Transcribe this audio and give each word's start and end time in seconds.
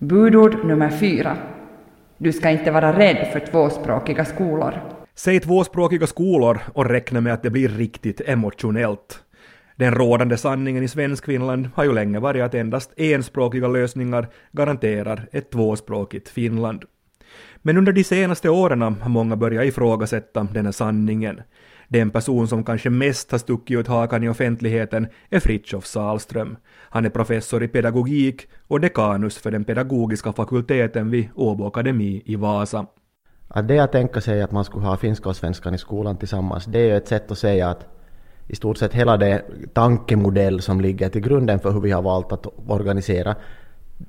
Budord 0.00 0.64
nummer 0.64 0.90
fyra. 0.90 1.36
Du 2.18 2.32
ska 2.32 2.50
inte 2.50 2.70
vara 2.70 2.98
rädd 2.98 3.28
för 3.32 3.40
tvåspråkiga 3.40 4.24
skolor. 4.24 4.74
Säg 5.14 5.40
tvåspråkiga 5.40 6.06
skolor 6.06 6.60
och 6.74 6.90
räkna 6.90 7.20
med 7.20 7.32
att 7.32 7.42
det 7.42 7.50
blir 7.50 7.68
riktigt 7.68 8.20
emotionellt. 8.20 9.22
Den 9.76 9.94
rådande 9.94 10.36
sanningen 10.36 10.82
i 10.82 10.88
Svenskfinland 10.88 11.70
har 11.74 11.84
ju 11.84 11.92
länge 11.92 12.18
varit 12.18 12.42
att 12.42 12.54
endast 12.54 12.92
enspråkiga 12.96 13.68
lösningar 13.68 14.28
garanterar 14.52 15.28
ett 15.32 15.50
tvåspråkigt 15.50 16.28
Finland. 16.28 16.84
Men 17.56 17.76
under 17.76 17.92
de 17.92 18.04
senaste 18.04 18.48
åren 18.50 18.82
har 18.82 19.08
många 19.08 19.36
börjat 19.36 19.64
ifrågasätta 19.64 20.48
den 20.52 20.64
här 20.64 20.72
sanningen. 20.72 21.40
Den 21.88 22.10
person 22.10 22.48
som 22.48 22.64
kanske 22.64 22.90
mest 22.90 23.30
har 23.30 23.38
stuckit 23.38 23.78
ut 23.78 23.86
hakan 23.86 24.24
i 24.24 24.28
offentligheten 24.28 25.06
är 25.30 25.40
Fritjof 25.40 25.86
Salström. 25.86 26.56
Han 26.90 27.04
är 27.04 27.10
professor 27.10 27.62
i 27.62 27.68
pedagogik 27.68 28.48
och 28.66 28.80
dekanus 28.80 29.38
för 29.38 29.50
den 29.50 29.64
pedagogiska 29.64 30.32
fakulteten 30.32 31.10
vid 31.10 31.28
Åbo 31.34 31.66
Akademi 31.66 32.22
i 32.24 32.36
Vasa. 32.36 32.86
Att 33.48 33.68
det 33.68 33.78
att 33.78 33.92
tänka 33.92 34.20
sig 34.20 34.42
att 34.42 34.52
man 34.52 34.64
skulle 34.64 34.86
ha 34.86 34.96
finska 34.96 35.28
och 35.28 35.36
svenskan 35.36 35.74
i 35.74 35.78
skolan 35.78 36.16
tillsammans, 36.16 36.64
det 36.64 36.78
är 36.78 36.84
ju 36.84 36.96
ett 36.96 37.08
sätt 37.08 37.30
att 37.30 37.38
säga 37.38 37.68
att 37.68 37.86
i 38.46 38.56
stort 38.56 38.76
sett 38.76 38.94
hela 38.94 39.16
det 39.16 39.42
tankemodell 39.74 40.60
som 40.60 40.80
ligger 40.80 41.08
till 41.08 41.20
grunden 41.20 41.58
för 41.58 41.70
hur 41.70 41.80
vi 41.80 41.90
har 41.90 42.02
valt 42.02 42.32
att 42.32 42.46
organisera 42.66 43.36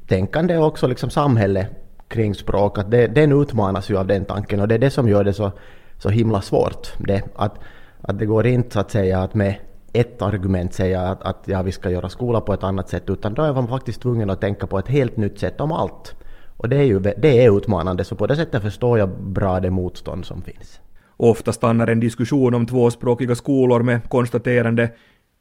tänkande 0.07 0.57
och 0.57 0.66
också 0.66 0.88
liksom 0.88 1.09
samhälle 1.09 1.68
kring 2.07 2.35
språk, 2.35 2.77
att 2.77 2.91
det, 2.91 3.07
den 3.07 3.41
utmanas 3.41 3.90
ju 3.90 3.98
av 3.98 4.07
den 4.07 4.26
tanken 4.26 4.59
och 4.59 4.68
det 4.68 4.76
är 4.76 4.80
det 4.80 4.90
som 4.90 5.09
gör 5.09 5.23
det 5.23 5.34
så, 5.34 5.52
så 5.99 6.09
himla 6.09 6.41
svårt. 6.41 6.94
Det, 6.98 7.23
att, 7.35 7.59
att 8.02 8.20
det 8.20 8.26
går 8.26 8.48
inte 8.48 8.80
att 8.80 8.91
säga 8.91 9.20
att 9.20 9.34
med 9.34 9.55
ett 9.94 10.21
argument 10.21 10.73
säga 10.73 11.02
att, 11.02 11.23
att 11.23 11.44
ja, 11.45 11.62
vi 11.62 11.71
ska 11.71 11.90
göra 11.90 12.09
skola 12.09 12.41
på 12.41 12.53
ett 12.53 12.63
annat 12.63 12.90
sätt, 12.90 13.09
utan 13.09 13.34
då 13.34 13.41
är 13.41 13.53
man 13.53 13.67
faktiskt 13.67 14.02
tvungen 14.02 14.30
att 14.30 14.41
tänka 14.41 14.67
på 14.67 14.80
ett 14.80 14.88
helt 14.88 15.17
nytt 15.17 15.40
sätt 15.40 15.62
om 15.62 15.71
allt. 15.71 16.16
Och 16.57 16.70
det 16.70 16.77
är 16.77 16.84
ju 16.84 16.99
det 16.99 17.45
är 17.45 17.57
utmanande, 17.57 18.04
så 18.04 18.16
på 18.16 18.27
det 18.27 18.35
sättet 18.35 18.62
förstår 18.62 18.99
jag 18.99 19.09
bra 19.09 19.59
det 19.59 19.70
motstånd 19.70 20.26
som 20.26 20.41
finns. 20.41 20.79
Ofta 21.18 21.54
stannar 21.54 21.87
en 21.87 21.99
diskussion 21.99 22.54
om 22.54 22.65
tvåspråkiga 22.65 23.35
skolor 23.35 23.84
med 23.84 24.09
konstaterande 24.09 24.90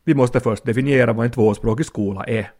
vi 0.08 0.14
måste 0.14 0.40
först 0.40 0.64
definiera 0.64 1.12
vad 1.12 1.26
en 1.26 1.32
tvåspråkig 1.32 1.86
skola 1.86 2.24
är. 2.24 2.50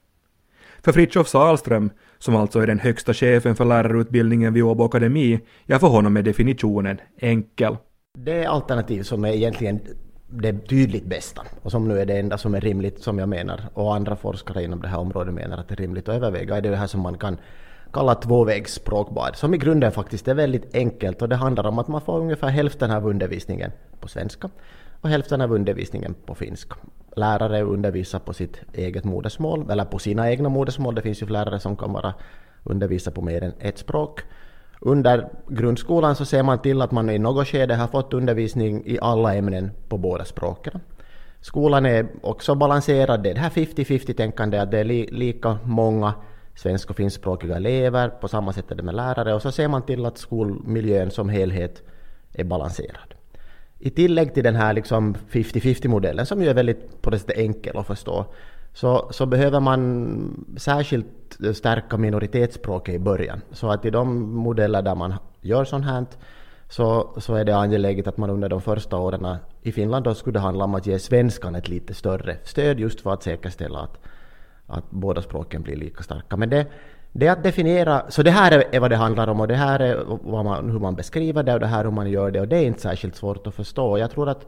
För 0.83 0.93
Fritjof 0.93 1.29
Salström, 1.29 1.91
som 2.19 2.37
alltså 2.37 2.61
är 2.61 2.67
den 2.67 2.79
högsta 2.79 3.15
chefen 3.15 3.57
för 3.57 3.65
lärarutbildningen 3.65 4.55
vid 4.55 4.63
Åbo 4.63 4.85
Akademi, 4.85 5.41
ja 5.67 5.79
för 5.79 5.87
honom 5.87 6.17
är 6.17 6.23
definitionen 6.23 7.01
enkel. 7.21 7.77
Det 8.15 8.47
alternativ 8.47 9.03
som 9.03 9.25
är 9.25 9.33
egentligen 9.33 9.81
det 10.27 10.53
tydligt 10.53 11.07
bästa 11.07 11.43
och 11.63 11.71
som 11.71 11.89
nu 11.89 12.01
är 12.01 12.07
det 12.07 12.19
enda 12.19 12.39
som 12.39 12.55
är 12.55 12.61
rimligt 12.61 13.03
som 13.03 13.19
jag 13.19 13.29
menar 13.29 13.61
och 13.75 13.95
andra 13.95 14.17
forskare 14.17 14.65
inom 14.65 14.83
det 14.83 14.89
här 14.89 14.99
området 14.99 15.35
menar 15.35 15.59
att 15.59 15.69
det 15.69 15.75
är 15.75 15.77
rimligt 15.77 16.09
att 16.09 16.15
överväga 16.15 16.57
är 16.57 16.61
det 16.61 16.77
här 16.77 16.87
som 16.87 17.01
man 17.01 17.19
kan 17.19 17.37
kalla 17.93 18.15
tvåvägs 18.15 18.75
språkbad 18.75 19.37
som 19.37 19.55
i 19.55 19.59
grunden 19.59 19.93
faktiskt 19.93 20.29
är 20.29 20.35
väldigt 20.35 20.75
enkelt 20.75 21.23
och 21.23 21.29
det 21.29 21.37
handlar 21.37 21.67
om 21.67 21.79
att 21.79 21.89
man 21.89 22.01
får 22.01 22.19
ungefär 22.19 22.49
hälften 22.49 22.91
av 22.91 23.07
undervisningen 23.07 23.73
på 24.01 24.09
svenska 24.09 24.51
och 25.01 25.09
hälften 25.09 25.41
av 25.41 25.53
undervisningen 25.53 26.15
på 26.27 26.35
finska. 26.35 26.77
Lärare 27.17 27.63
undervisar 27.63 28.19
på 28.19 28.33
sitt 28.33 28.63
eget 28.73 29.05
modersmål, 29.05 29.71
eller 29.71 29.85
på 29.85 29.99
sina 29.99 30.31
egna 30.31 30.49
modersmål. 30.49 30.95
Det 30.95 31.03
finns 31.03 31.23
ju 31.23 31.27
lärare 31.27 31.61
som 31.61 31.77
kan 31.77 31.93
vara 31.93 32.15
undervisa 32.65 33.11
på 33.11 33.23
mer 33.23 33.43
än 33.43 33.53
ett 33.59 33.79
språk. 33.79 34.21
Under 34.81 35.29
grundskolan 35.49 36.17
så 36.17 36.25
ser 36.25 36.43
man 36.43 36.59
till 36.59 36.83
att 36.83 36.93
man 36.93 37.11
i 37.11 37.19
något 37.19 37.49
skede 37.49 37.75
har 37.75 37.87
fått 37.87 38.15
undervisning 38.15 38.83
i 38.87 38.99
alla 39.03 39.35
ämnen 39.35 39.71
på 39.89 39.99
båda 39.99 40.25
språken. 40.25 40.81
Skolan 41.41 41.87
är 41.87 42.07
också 42.23 42.55
balanserad, 42.55 43.23
det 43.23 43.31
är 43.31 43.35
det 43.35 43.41
här 43.41 43.51
50-50-tänkande 43.51 44.63
att 44.63 44.71
det 44.71 44.79
är 44.79 44.85
li 44.85 45.09
lika 45.13 45.59
många 45.65 46.15
svensk 46.55 46.91
och 46.91 46.97
finskspråkiga 46.97 47.57
elever, 47.57 48.09
på 48.09 48.29
samma 48.29 48.53
sätt 48.53 48.71
är 48.71 48.75
det 48.75 48.83
med 48.83 48.95
lärare 48.95 49.35
och 49.35 49.43
så 49.43 49.53
ser 49.53 49.69
man 49.69 49.83
till 49.83 50.07
att 50.07 50.19
skolmiljön 50.19 51.11
som 51.11 51.29
helhet 51.29 51.83
är 52.33 52.45
balanserad. 52.45 53.15
I 53.79 53.91
tillägg 53.91 54.35
till 54.35 54.45
den 54.45 54.57
här 54.57 54.73
liksom 54.73 55.15
50-50-modellen 55.31 56.25
som 56.25 56.43
ju 56.43 56.49
är 56.49 56.55
väldigt 56.55 57.03
på 57.03 57.11
det 57.11 57.19
sättet 57.19 57.39
enkel 57.39 57.77
att 57.77 57.87
förstå 57.87 58.27
så, 58.75 59.09
så 59.11 59.27
behöver 59.27 59.61
man 59.61 60.47
särskilt 60.57 61.07
stärka 61.55 61.97
minoritetsspråket 61.97 62.95
i 62.95 62.99
början. 62.99 63.41
Så 63.53 63.71
att 63.71 63.85
i 63.85 63.91
de 63.91 64.33
modeller 64.35 64.83
där 64.83 64.95
man 64.95 65.15
gör 65.41 65.65
sånt 65.65 65.85
här 65.85 66.07
så, 66.69 67.11
så 67.17 67.35
är 67.35 67.45
det 67.45 67.57
angeläget 67.57 68.07
att 68.07 68.17
man 68.17 68.31
under 68.31 68.49
de 68.49 68.61
första 68.61 68.97
åren 68.97 69.37
i 69.63 69.73
Finland 69.73 70.05
då 70.05 70.15
skulle 70.15 70.33
det 70.33 70.41
handla 70.41 70.65
om 70.65 70.75
att 70.75 70.87
ge 70.87 70.99
svenskan 70.99 71.55
ett 71.55 71.69
lite 71.69 71.95
större 71.95 72.37
stöd 72.45 72.81
just 72.81 73.01
för 73.01 73.13
att 73.13 73.23
säkerställa 73.23 73.79
att, 73.79 73.99
att 74.67 74.91
båda 74.91 75.23
språken 75.23 75.63
blir 75.63 75.77
lika 75.77 76.03
starka. 76.03 76.37
Men 76.37 76.51
det, 76.51 76.67
det 77.13 77.27
är 77.27 77.33
att 77.33 77.43
definiera, 77.43 78.11
så 78.11 78.23
det 78.23 78.31
här 78.31 78.65
är 78.73 78.81
vad 78.81 78.91
det 78.91 78.97
handlar 78.97 79.29
om 79.29 79.41
och 79.41 79.49
det 79.49 79.55
här 79.55 79.81
är 79.81 80.19
man, 80.45 80.71
hur 80.71 80.79
man 80.79 80.95
beskriver 80.95 81.43
det 81.43 81.55
och 81.55 81.61
det 81.61 81.67
här 81.67 81.81
är 81.81 81.85
hur 81.85 81.91
man 81.91 82.11
gör 82.11 82.31
det 82.31 82.41
och 82.41 82.49
det 82.49 82.57
är 82.57 82.65
inte 82.65 82.81
särskilt 82.81 83.17
svårt 83.17 83.47
att 83.47 83.55
förstå. 83.55 83.99
Jag 83.99 84.11
tror 84.11 84.29
att 84.29 84.47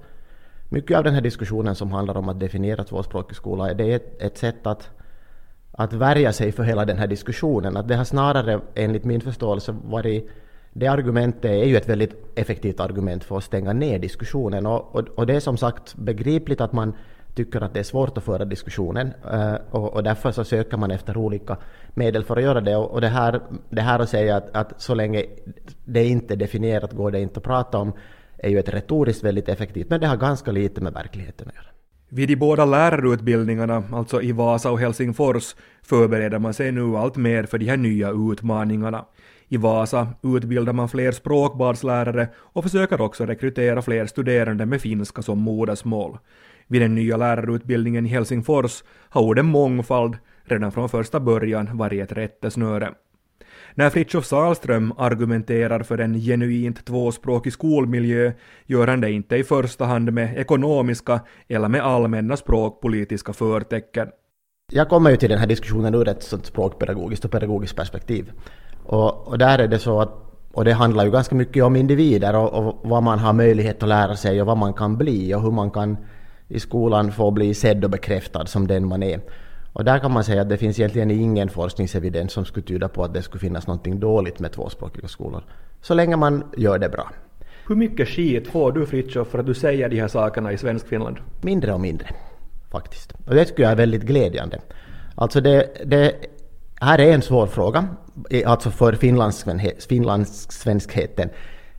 mycket 0.69 0.99
av 0.99 1.05
den 1.05 1.15
här 1.15 1.21
diskussionen 1.21 1.75
som 1.75 1.93
handlar 1.93 2.17
om 2.17 2.29
att 2.29 2.41
definiera 2.41 2.85
tvåspråkig 2.85 3.37
skola, 3.37 3.75
det 3.75 3.85
är 3.93 3.97
ett, 3.97 4.23
ett 4.23 4.39
sätt 4.39 4.67
att, 4.67 4.91
att 5.81 5.93
värja 5.93 6.33
sig 6.33 6.53
för 6.53 6.63
hela 6.63 6.85
den 6.85 6.99
här 6.99 7.07
diskussionen. 7.07 7.77
Att 7.77 7.89
det 7.89 7.97
har 7.97 8.05
snarare, 8.05 8.61
enligt 8.75 9.05
min 9.05 9.21
förståelse, 9.21 9.75
varit 9.85 10.31
det 10.73 10.87
argumentet 10.87 11.45
är 11.45 11.65
ju 11.65 11.77
ett 11.77 11.89
väldigt 11.89 12.15
effektivt 12.35 12.81
argument 12.81 13.25
för 13.25 13.37
att 13.37 13.45
stänga 13.45 13.73
ner 13.73 13.99
diskussionen 13.99 14.67
och, 14.67 14.95
och, 14.95 15.09
och 15.09 15.27
det 15.27 15.35
är 15.35 15.41
som 15.41 15.57
sagt 15.57 15.95
begripligt 15.95 16.61
att 16.61 16.73
man 16.73 16.93
tycker 17.35 17.61
att 17.61 17.75
det 17.75 17.81
är 17.81 17.85
svårt 17.85 18.19
att 18.19 18.25
föra 18.25 18.45
diskussionen 18.45 19.13
eh, 19.33 19.55
och, 19.71 19.95
och 19.95 20.03
därför 20.03 20.33
så 20.33 20.45
söker 20.45 20.77
man 20.77 20.91
efter 20.91 21.17
olika 21.17 21.57
medel 21.95 22.25
för 22.25 22.37
att 22.37 22.43
göra 22.43 22.61
det. 22.61 22.77
Och, 22.77 23.01
det, 23.01 23.09
här, 23.09 23.41
det 23.71 23.83
här 23.83 23.99
att 23.99 24.09
säga 24.09 24.37
att, 24.37 24.57
att 24.57 24.81
så 24.83 24.95
länge 24.95 25.25
det 25.85 26.05
inte 26.05 26.35
är 26.35 26.37
definierat 26.37 26.93
går 26.93 27.11
det 27.11 27.21
inte 27.21 27.39
att 27.39 27.45
prata 27.45 27.79
om 27.79 27.93
är 28.39 28.51
ju 28.51 28.59
ett 28.59 28.69
retoriskt 28.69 29.25
väldigt 29.25 29.49
effektivt, 29.49 29.91
men 29.91 30.01
det 30.01 30.07
har 30.07 30.17
ganska 30.17 30.53
lite 30.53 30.81
med 30.81 30.93
verkligheten 30.93 31.49
att 31.49 31.55
göra. 31.55 31.80
Vid 32.13 32.29
de 32.29 32.37
båda 32.37 32.65
lärarutbildningarna, 32.65 33.83
alltså 33.93 34.23
i 34.23 34.33
Vasa 34.33 34.71
och 34.71 34.81
Helsingfors, 34.81 35.55
förbereder 35.83 36.39
man 36.39 36.55
sig 36.55 36.73
nu 36.73 36.97
allt 36.97 37.17
mer 37.17 37.45
för 37.45 37.59
de 37.59 37.67
här 37.67 37.77
nya 37.77 38.11
utmaningarna. 38.11 39.05
I 39.49 39.57
Vasa 39.57 40.09
utbildar 40.23 40.73
man 40.73 40.89
fler 40.89 41.13
språkbadslärare 41.13 42.29
och 42.37 42.65
försöker 42.65 43.01
också 43.01 43.27
rekrytera 43.27 43.83
fler 43.83 44.07
studerande 44.07 44.67
med 44.67 44.81
finska 44.81 45.23
som 45.23 45.39
modersmål. 45.39 46.19
Vid 46.67 46.83
den 46.83 46.95
nya 46.95 47.17
lärarutbildningen 47.17 48.07
i 48.07 48.09
Helsingfors 48.09 48.85
har 49.09 49.23
orden 49.23 49.47
mångfald 49.47 50.17
redan 50.45 50.73
från 50.73 50.89
första 50.89 51.21
början 51.21 51.77
varit 51.77 52.03
ett 52.03 52.17
rättesnöre. 52.17 52.95
När 53.75 53.91
Fritjof 53.91 54.25
Salström 54.25 54.93
argumenterar 54.99 55.83
för 55.83 55.99
en 55.99 56.15
genuint 56.15 56.85
tvåspråkig 56.85 57.53
skolmiljö 57.53 58.33
gör 58.67 58.87
han 58.87 59.01
det 59.01 59.11
inte 59.11 59.37
i 59.37 59.45
första 59.45 59.85
hand 59.85 60.13
med 60.13 60.39
ekonomiska 60.39 61.21
eller 61.49 61.69
med 61.69 61.81
allmänna 61.81 62.37
språkpolitiska 62.37 63.33
förtecken. 63.33 64.09
Jag 64.73 64.89
kommer 64.89 65.11
ju 65.11 65.17
till 65.17 65.31
den 65.31 65.39
här 65.39 65.47
diskussionen 65.47 65.95
ur 65.95 66.09
ett 66.09 66.23
sånt 66.23 66.47
språkpedagogiskt 66.47 67.25
och 67.25 67.31
pedagogiskt 67.31 67.77
perspektiv. 67.77 68.33
Och, 68.85 69.29
och 69.29 69.39
där 69.39 69.59
är 69.59 69.69
det 69.69 69.79
så 69.79 70.01
att 70.01 70.27
och 70.53 70.65
det 70.65 70.73
handlar 70.73 71.05
ju 71.05 71.11
ganska 71.11 71.35
mycket 71.35 71.65
om 71.65 71.77
individer 71.77 72.37
och, 72.37 72.53
och, 72.53 72.81
vad 72.83 73.03
man 73.03 73.19
har 73.19 73.33
möjlighet 73.33 73.83
att 73.83 73.89
lära 73.89 74.17
sig 74.17 74.41
och 74.41 74.47
vad 74.47 74.57
man 74.57 74.73
kan 74.73 74.97
bli 74.97 75.35
och 75.35 75.43
hur 75.43 75.51
man 75.51 75.71
kan 75.71 75.97
i 76.49 76.61
skolan 76.61 77.13
få 77.13 77.31
bli 77.31 77.55
sedd 77.55 77.85
och 77.85 77.91
bekräftad 77.91 78.47
som 78.47 78.67
den 78.67 78.87
man 78.87 79.03
är. 79.03 79.21
Och 79.73 79.85
där 79.85 79.99
kan 79.99 80.13
man 80.13 80.25
säga 80.25 80.43
att 80.43 80.49
det 80.49 80.57
finns 80.57 80.79
egentligen 80.79 81.11
ingen 81.11 81.49
forskningsevidens 81.49 82.33
som 82.33 82.45
skulle 82.45 82.67
tyda 82.67 82.89
på 82.89 83.05
att 83.05 83.15
det 83.15 83.23
skulle 83.23 83.41
finnas 83.41 83.67
något 83.67 83.85
dåligt 83.85 84.39
med 84.39 84.53
tvåspråkiga 84.53 85.09
skolor. 85.09 85.43
Så 85.81 85.95
länge 85.95 86.17
man 86.17 86.45
gör 86.57 86.79
det 86.79 86.89
bra. 86.89 87.11
Hur 87.69 87.77
mycket 87.77 88.09
skit 88.09 88.49
får 88.49 88.73
du 88.73 88.87
Fritiof 88.87 89.29
för 89.29 89.39
att 89.39 89.47
du 89.47 89.55
säger 89.55 89.89
de 89.89 90.01
här 90.01 90.09
sakerna 90.09 90.53
i 90.53 90.59
svensk 90.59 90.89
Finland? 90.89 91.17
Mindre 91.41 91.73
och 91.73 91.81
mindre, 91.81 92.07
faktiskt. 92.71 93.13
Och 93.27 93.35
det 93.35 93.45
tycker 93.45 93.63
jag 93.63 93.73
är 93.73 93.77
väldigt 93.77 94.03
glädjande. 94.03 94.61
Alltså 95.15 95.41
det, 95.41 95.69
det 95.85 96.15
här 96.81 96.99
är 96.99 97.13
en 97.13 97.23
svår 97.23 97.47
fråga, 97.47 97.89
alltså 98.47 98.71
för 98.71 98.93
finlandssvenskheten. 99.89 101.29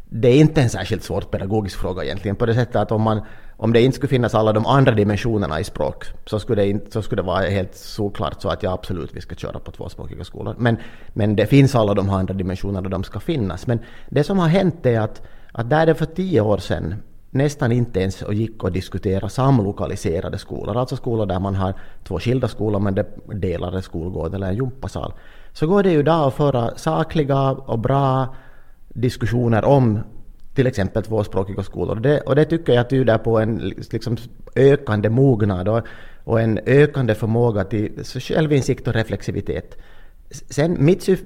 Det 0.10 0.28
är 0.28 0.40
inte 0.40 0.62
en 0.62 0.70
särskilt 0.70 1.04
svår 1.04 1.22
pedagogisk 1.22 1.80
fråga 1.80 2.04
egentligen, 2.04 2.36
på 2.36 2.46
det 2.46 2.54
sättet 2.54 2.76
att 2.76 2.92
om 2.92 3.02
man 3.02 3.22
om 3.62 3.74
det 3.74 3.82
inte 3.82 3.96
skulle 3.96 4.10
finnas 4.10 4.36
alla 4.36 4.54
de 4.54 4.66
andra 4.66 4.92
dimensionerna 4.92 5.60
i 5.60 5.64
språk 5.64 6.06
så 6.26 6.40
skulle 6.40 6.62
det, 6.62 6.70
inte, 6.70 6.92
så 6.92 7.02
skulle 7.02 7.22
det 7.22 7.26
vara 7.26 7.46
helt 7.46 7.76
såklart 7.76 8.42
så 8.42 8.50
att 8.50 8.64
jag 8.64 8.74
absolut 8.74 9.16
vi 9.16 9.22
ska 9.22 9.36
köra 9.36 9.60
på 9.60 9.72
tvåspråkiga 9.72 10.24
skolor. 10.24 10.56
Men, 10.58 10.78
men 11.14 11.36
det 11.36 11.46
finns 11.46 11.76
alla 11.76 11.94
de 11.94 12.10
andra 12.10 12.34
dimensionerna 12.34 12.80
och 12.80 12.90
de 12.90 13.04
ska 13.04 13.20
finnas. 13.20 13.68
Men 13.68 13.80
det 14.10 14.24
som 14.24 14.40
har 14.40 14.48
hänt 14.48 14.86
är 14.86 15.00
att, 15.00 15.22
att 15.52 15.70
där 15.70 15.86
det 15.86 15.96
för 15.96 16.06
tio 16.06 16.42
år 16.42 16.58
sedan 16.58 16.96
nästan 17.30 17.72
inte 17.72 18.00
ens 18.00 18.24
gick 18.32 18.64
att 18.64 18.74
diskutera 18.74 19.30
samlokaliserade 19.30 20.38
skolor, 20.38 20.78
alltså 20.78 20.96
skolor 20.96 21.26
där 21.26 21.40
man 21.40 21.56
har 21.56 21.74
två 22.04 22.20
skilda 22.20 22.48
skolor 22.48 22.80
men 22.80 22.96
det 22.96 23.06
delar 23.34 23.76
en 23.76 23.82
skolgård 23.82 24.34
eller 24.36 24.48
en 24.48 24.56
gympasal. 24.56 25.14
Så 25.54 25.68
går 25.68 25.84
det 25.84 25.92
ju 25.92 26.00
idag 26.00 26.28
att 26.28 26.34
föra 26.34 26.78
sakliga 26.78 27.52
och 27.52 27.80
bra 27.80 28.36
diskussioner 28.90 29.66
om 29.66 30.00
till 30.56 30.68
exempel 30.68 31.04
tvåspråkiga 31.04 31.64
skolor. 31.64 31.96
Det, 31.96 32.22
och 32.22 32.36
det 32.36 32.46
tycker 32.46 32.74
jag 32.74 32.90
tyder 32.90 33.18
på 33.18 33.40
en 33.40 33.74
liksom, 33.92 34.18
ökande 34.56 35.10
mognad 35.10 35.68
och, 35.68 35.82
och 36.24 36.42
en 36.42 36.60
ökande 36.66 37.16
förmåga 37.16 37.64
till 37.64 38.04
självinsikt 38.04 38.88
och 38.88 38.94
reflexivitet. 38.94 39.78
sen 40.30 40.86
mitt, 40.86 41.04
syf, 41.04 41.20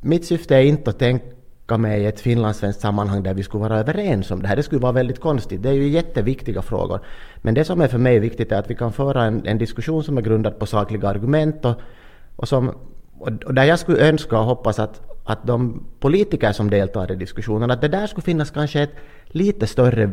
mitt 0.00 0.24
syfte 0.24 0.56
är 0.56 0.62
inte 0.62 0.90
att 0.90 0.98
tänka 0.98 1.78
mig 1.78 2.06
ett 2.06 2.20
finlandssvenskt 2.20 2.80
sammanhang 2.80 3.22
där 3.22 3.34
vi 3.34 3.42
skulle 3.42 3.62
vara 3.62 3.78
överens 3.78 4.30
om 4.30 4.42
det 4.42 4.48
här. 4.48 4.56
Det 4.56 4.62
skulle 4.62 4.80
vara 4.80 4.92
väldigt 4.92 5.20
konstigt. 5.20 5.62
Det 5.62 5.68
är 5.68 5.72
ju 5.72 5.88
jätteviktiga 5.88 6.62
frågor. 6.62 7.00
Men 7.36 7.54
det 7.54 7.64
som 7.64 7.80
är 7.80 7.88
för 7.88 7.98
mig 7.98 8.18
viktigt 8.18 8.52
är 8.52 8.58
att 8.58 8.70
vi 8.70 8.74
kan 8.74 8.92
föra 8.92 9.24
en, 9.24 9.46
en 9.46 9.58
diskussion 9.58 10.04
som 10.04 10.18
är 10.18 10.22
grundad 10.22 10.58
på 10.58 10.66
sakliga 10.66 11.08
argument 11.08 11.64
och, 11.64 11.74
och, 12.36 12.48
som, 12.48 12.74
och 13.18 13.54
där 13.54 13.64
jag 13.64 13.78
skulle 13.78 14.08
önska 14.08 14.38
och 14.38 14.44
hoppas 14.44 14.78
att, 14.78 15.07
att 15.28 15.46
de 15.46 15.84
politiker 16.00 16.52
som 16.52 16.70
deltar 16.70 17.12
i 17.12 17.16
diskussionen, 17.16 17.70
att 17.70 17.80
det 17.80 17.88
där 17.88 18.06
skulle 18.06 18.22
finnas 18.22 18.50
kanske 18.50 18.82
ett 18.82 18.94
lite 19.26 19.66
större 19.66 20.10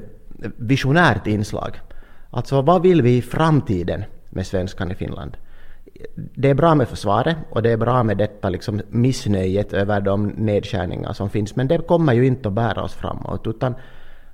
visionärt 0.57 1.27
inslag. 1.27 1.79
Alltså 2.29 2.61
vad 2.61 2.81
vill 2.81 3.01
vi 3.01 3.17
i 3.17 3.21
framtiden 3.21 4.03
med 4.29 4.47
svenskan 4.47 4.91
i 4.91 4.95
Finland? 4.95 5.37
Det 6.15 6.49
är 6.49 6.53
bra 6.53 6.75
med 6.75 6.87
försvaret 6.87 7.37
och 7.49 7.63
det 7.63 7.71
är 7.71 7.77
bra 7.77 8.03
med 8.03 8.17
detta 8.17 8.49
liksom 8.49 8.81
missnöjet 8.89 9.73
över 9.73 10.01
de 10.01 10.27
nedskärningar 10.27 11.13
som 11.13 11.29
finns, 11.29 11.55
men 11.55 11.67
det 11.67 11.87
kommer 11.87 12.13
ju 12.13 12.25
inte 12.25 12.47
att 12.47 12.53
bära 12.53 12.83
oss 12.83 12.93
framåt, 12.93 13.47
utan 13.47 13.75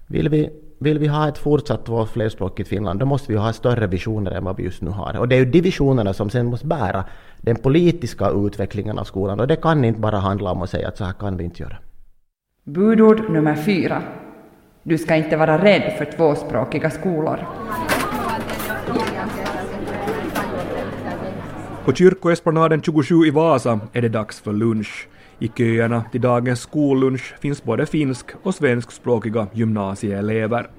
vill 0.08 0.30
vi, 0.30 0.50
vill 0.82 1.00
vi 1.00 1.08
ha 1.08 1.28
ett 1.28 1.38
fortsatt 1.38 1.90
flerspråkigt 2.14 2.70
Finland, 2.70 3.00
då 3.00 3.06
måste 3.06 3.32
vi 3.32 3.38
ha 3.38 3.54
större 3.54 3.88
visioner 3.88 4.32
än 4.32 4.44
vad 4.44 4.58
vi 4.58 4.64
just 4.64 4.82
nu 4.82 4.90
har. 4.90 5.18
Och 5.18 5.28
det 5.28 5.36
är 5.36 5.40
ju 5.40 5.46
de 5.46 5.62
visionerna 5.62 6.14
som 6.14 6.30
sen 6.30 6.46
måste 6.46 6.68
bära 6.68 7.04
den 7.42 7.56
politiska 7.56 8.30
utvecklingen 8.30 9.00
av 9.00 9.04
skolan, 9.04 9.40
och 9.40 9.48
det 9.48 9.56
kan 9.56 9.86
inte 9.86 10.00
bara 10.00 10.18
handla 10.18 10.52
om 10.52 10.62
att 10.62 10.70
säga 10.70 10.88
att 10.88 10.98
så 10.98 11.04
här 11.04 11.14
kan 11.14 11.38
vi 11.38 11.44
inte 11.44 11.64
göra. 11.64 11.78
Budord 12.64 13.30
nummer 13.30 13.56
fyra. 13.56 14.02
Du 14.84 14.98
ska 14.98 15.16
inte 15.16 15.38
vara 15.38 15.64
rädd 15.64 15.94
för 15.98 16.06
tvåspråkiga 16.06 16.90
skolor. 16.90 17.40
På 21.86 21.94
Kyrkoesplanaden 21.94 22.82
27 22.82 23.26
i 23.26 23.30
Vasa 23.30 23.80
är 23.94 24.02
det 24.02 24.10
dags 24.10 24.40
för 24.40 24.54
lunch. 24.54 25.08
I 25.42 25.48
köerna 25.48 26.04
till 26.12 26.22
dagens 26.22 26.60
skollunch 26.60 27.34
finns 27.40 27.64
både 27.64 27.86
finsk 27.86 28.26
och 28.44 28.56
svenskspråkiga 28.56 29.48
gymnasieelever. 29.54 30.70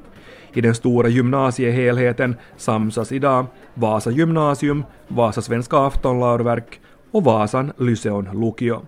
I 0.53 0.61
den 0.61 0.75
stora 0.75 1.09
gymnasiehelheten 1.09 2.37
samsas 2.57 3.13
idag 3.13 3.47
Vasa 3.75 4.11
gymnasium, 4.11 4.85
Vasa 5.09 5.43
Svenska 5.43 5.79
aftonlaurverk 5.79 6.81
och 7.11 7.25
Vasan 7.25 7.73
Lyseon 7.79 8.29
Lukio. 8.33 8.83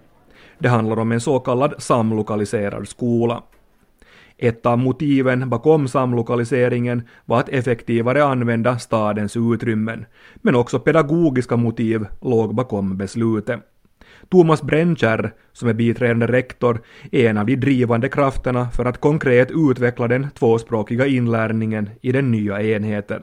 Det 0.58 0.68
handlar 0.68 0.98
om 0.98 1.12
en 1.12 1.20
så 1.20 1.40
kallad 1.40 1.74
samlokaliserad 1.78 2.88
skola. 2.88 3.42
Ett 4.38 4.66
av 4.66 4.78
motiven 4.78 5.50
bakom 5.50 5.88
samlokaliseringen 5.88 7.02
var 7.24 7.40
att 7.40 7.48
effektivare 7.48 8.24
använda 8.24 8.78
stadens 8.78 9.36
utrymmen, 9.36 10.06
men 10.34 10.54
också 10.54 10.78
pedagogiska 10.78 11.56
motiv 11.56 12.06
låg 12.20 12.54
bakom 12.54 12.96
beslutet. 12.96 13.60
Thomas 14.34 14.62
Brännkärr, 14.62 15.32
som 15.52 15.68
är 15.68 15.72
biträdande 15.72 16.26
rektor, 16.26 16.80
är 17.12 17.30
en 17.30 17.38
av 17.38 17.46
de 17.46 17.56
drivande 17.56 18.08
krafterna 18.08 18.70
för 18.70 18.84
att 18.84 19.00
konkret 19.00 19.50
utveckla 19.50 20.08
den 20.08 20.30
tvåspråkiga 20.30 21.06
inlärningen 21.06 21.90
i 22.00 22.12
den 22.12 22.30
nya 22.30 22.62
enheten. 22.62 23.22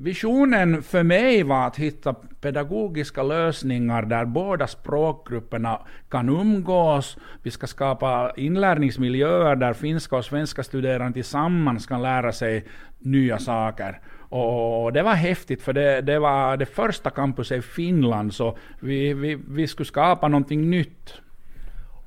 Visionen 0.00 0.82
för 0.82 1.02
mig 1.02 1.42
var 1.42 1.66
att 1.66 1.76
hitta 1.76 2.14
pedagogiska 2.14 3.22
lösningar 3.22 4.02
där 4.02 4.24
båda 4.24 4.66
språkgrupperna 4.66 5.80
kan 6.08 6.28
umgås. 6.28 7.16
Vi 7.42 7.50
ska 7.50 7.66
skapa 7.66 8.32
inlärningsmiljöer 8.36 9.56
där 9.56 9.72
finska 9.72 10.16
och 10.16 10.24
svenska 10.24 10.62
studerande 10.62 11.12
tillsammans 11.12 11.86
kan 11.86 12.02
lära 12.02 12.32
sig 12.32 12.64
nya 12.98 13.38
saker. 13.38 14.00
Och 14.28 14.92
det 14.92 15.02
var 15.02 15.14
häftigt, 15.14 15.62
för 15.62 15.72
det, 15.72 16.00
det 16.00 16.18
var 16.18 16.56
det 16.56 16.66
första 16.66 17.10
campuset 17.10 17.58
i 17.58 17.62
Finland, 17.62 18.34
så 18.34 18.58
vi, 18.80 19.14
vi, 19.14 19.38
vi 19.48 19.66
skulle 19.66 19.86
skapa 19.86 20.28
någonting 20.28 20.70
nytt. 20.70 21.14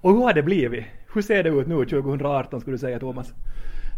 Och 0.02 0.12
hur 0.12 0.22
har 0.22 0.34
det 0.34 0.44
blivit? 0.44 0.86
Hur 1.14 1.22
ser 1.22 1.44
det 1.44 1.50
ut 1.50 1.68
nu 1.68 1.86
2018 1.86 2.62
skulle 2.62 2.74
du 2.74 2.80
säga 2.80 3.00
Thomas? 3.00 3.34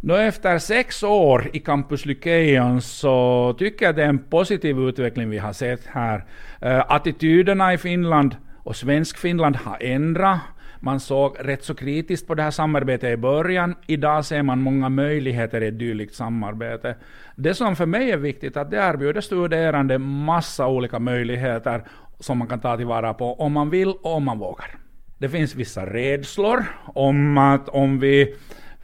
Nu 0.06 0.18
efter 0.18 0.58
sex 0.60 1.04
år 1.04 1.50
i 1.54 1.60
Campus 1.60 2.06
Lyceum 2.06 2.82
så 2.82 3.56
tycker 3.60 3.86
jag 3.86 3.96
det 3.96 4.04
är 4.04 4.08
en 4.08 4.20
positiv 4.20 4.80
utveckling 4.80 5.30
vi 5.30 5.38
har 5.38 5.54
sett 5.54 5.86
här. 5.86 6.26
Eh, 6.62 6.92
attityderna 6.92 7.74
i 7.74 7.78
Finland 7.78 8.36
och 8.64 8.76
Svensk-Finland 8.76 9.56
har 9.56 9.78
ändrat. 9.82 10.40
Man 10.80 11.00
såg 11.00 11.38
rätt 11.40 11.64
så 11.64 11.76
kritiskt 11.76 12.28
på 12.28 12.36
det 12.36 12.44
här 12.44 12.52
samarbetet 12.52 13.14
i 13.14 13.18
början. 13.18 13.76
Idag 13.88 14.26
ser 14.26 14.44
man 14.44 14.62
många 14.62 14.90
möjligheter 14.90 15.62
i 15.62 15.68
ett 15.68 15.80
dylikt 15.80 16.16
samarbete. 16.16 16.96
Det 17.36 17.54
som 17.54 17.76
för 17.76 17.86
mig 17.86 18.12
är 18.12 18.18
viktigt 18.18 18.58
är 18.58 18.62
att 18.62 18.72
det 18.72 18.78
erbjuder 18.78 19.22
studerande 19.22 19.98
massa 19.98 20.68
olika 20.68 21.00
möjligheter 21.00 21.84
som 22.20 22.38
man 22.38 22.48
kan 22.48 22.60
ta 22.60 22.78
tillvara 22.78 23.14
på 23.14 23.34
om 23.34 23.54
man 23.54 23.70
vill 23.70 23.90
och 23.90 24.16
om 24.16 24.24
man 24.24 24.40
vågar. 24.40 24.76
Det 25.18 25.30
finns 25.30 25.56
vissa 25.56 25.86
rädslor 25.86 26.66
om 26.94 27.38
att 27.38 27.70
om 27.70 28.00
vi 28.00 28.36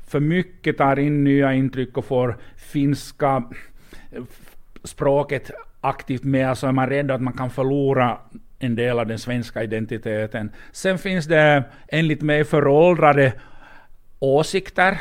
för 0.10 0.20
mycket 0.20 0.78
tar 0.78 1.00
in 1.00 1.24
nya 1.24 1.54
intryck 1.54 1.98
och 1.98 2.06
får 2.06 2.38
finska 2.56 3.44
språket 4.84 5.52
aktivt 5.82 6.24
med, 6.24 6.58
så 6.58 6.68
är 6.68 6.72
man 6.72 6.90
rädd 6.90 7.12
att 7.12 7.22
man 7.22 7.34
kan 7.34 7.50
förlora 7.50 8.18
en 8.60 8.76
del 8.76 9.00
av 9.00 9.08
den 9.08 9.20
svenska 9.20 9.64
identiteten. 9.64 10.52
Sen 10.72 10.98
finns 10.98 11.26
det 11.26 11.64
enligt 11.88 12.22
mig 12.22 12.44
föråldrade 12.44 13.34
åsikter, 14.20 15.00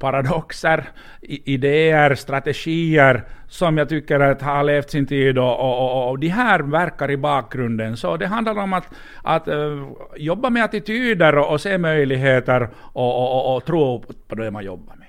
paradoxer, 0.00 0.84
idéer, 1.22 2.14
strategier 2.14 3.24
som 3.48 3.78
jag 3.78 3.88
tycker 3.88 4.20
att 4.20 4.42
har 4.42 4.64
levt 4.64 4.90
sin 4.90 5.06
tid 5.06 5.38
och, 5.38 5.60
och, 5.60 5.78
och, 5.80 6.10
och 6.10 6.18
de 6.18 6.28
här 6.28 6.60
verkar 6.60 7.10
i 7.10 7.16
bakgrunden. 7.16 7.96
Så 7.96 8.16
det 8.16 8.26
handlar 8.26 8.58
om 8.58 8.72
att, 8.72 8.88
att 9.22 9.48
uh, 9.48 9.88
jobba 10.16 10.50
med 10.50 10.64
attityder 10.64 11.38
och, 11.38 11.52
och 11.52 11.60
se 11.60 11.78
möjligheter 11.78 12.68
och, 12.74 13.56
och, 13.56 13.64
tro 13.64 14.04
på 14.28 14.34
det 14.34 14.50
man 14.50 14.64
jobbar 14.64 14.96
med. 14.96 15.08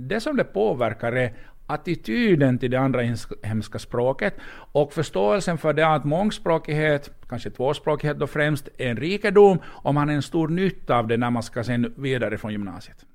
Det 0.00 0.20
som 0.20 0.36
det 0.36 0.44
påverkar 0.44 1.12
är 1.12 1.32
attityden 1.66 2.58
till 2.58 2.70
det 2.70 2.80
andra 2.80 3.00
hemska 3.42 3.78
språket 3.78 4.34
och 4.72 4.92
förståelsen 4.92 5.58
för 5.58 5.72
det 5.72 5.86
att 5.86 6.04
mångspråkighet, 6.04 7.10
kanske 7.28 7.50
tvåspråkighet 7.50 8.18
då 8.18 8.26
främst, 8.26 8.68
är 8.78 8.90
en 8.90 8.96
rikedom 8.96 9.58
och 9.64 9.94
man 9.94 10.08
har 10.08 10.14
en 10.14 10.22
stor 10.22 10.48
nytta 10.48 10.98
av 10.98 11.08
det 11.08 11.16
när 11.16 11.30
man 11.30 11.42
ska 11.42 11.64
sen 11.64 11.94
vidare 11.96 12.38
från 12.38 12.52
gymnasiet. 12.52 13.06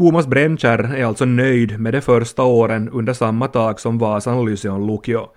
Thomas 0.00 0.26
Brennkärr 0.26 0.94
är 0.94 1.04
alltså 1.04 1.24
nöjd 1.24 1.80
med 1.80 1.94
de 1.94 2.00
första 2.00 2.42
åren 2.42 2.88
under 2.88 3.12
samma 3.12 3.48
tak 3.48 3.80
som 3.80 3.98
Vasan 3.98 4.46
Lyseon 4.46 4.86
Lukio. 4.86 5.28